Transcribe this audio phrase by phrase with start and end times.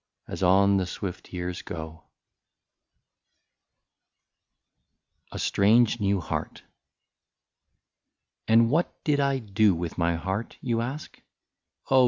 [0.27, 2.05] As on the swift years go?
[5.31, 6.63] 55 A STRANGE NEW HEART."
[8.47, 11.21] And what did I do with my heart, you ask?—
[11.91, 11.99] Oh!